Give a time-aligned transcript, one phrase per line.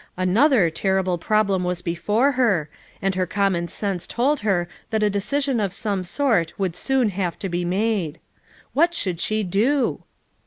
[0.17, 2.71] Another terrible problem was before her,
[3.03, 7.09] and her common sense told her that a de cision of some sort would soon
[7.09, 8.19] have to be made.
[8.73, 10.01] What should she do?